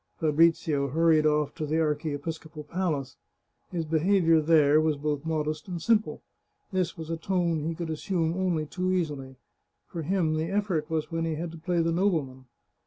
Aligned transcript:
Fabrizio 0.19 0.87
hurried 0.87 1.27
off 1.27 1.53
to 1.53 1.63
the 1.63 1.79
archiepiscopal 1.79 2.63
palace. 2.63 3.17
His 3.71 3.85
behaviour 3.85 4.41
there 4.41 4.81
was 4.81 4.97
both 4.97 5.27
modest 5.27 5.67
and 5.67 5.79
simple. 5.79 6.23
This 6.71 6.97
was 6.97 7.11
a 7.11 7.17
tone 7.17 7.59
he 7.59 7.75
could 7.75 7.91
assume 7.91 8.33
only 8.33 8.65
too 8.65 8.91
easily. 8.91 9.35
For 9.89 10.01
him 10.01 10.33
the 10.37 10.49
effort 10.49 10.89
was 10.89 11.11
when 11.11 11.25
he 11.25 11.35
had 11.35 11.51
to 11.51 11.59
play 11.59 11.81
the 11.83 11.91
nobleman. 11.91 12.45